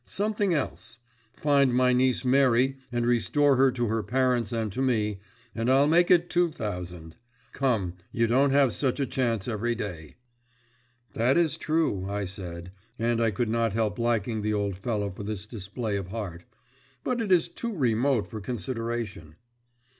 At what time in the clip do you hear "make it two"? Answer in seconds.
5.85-6.49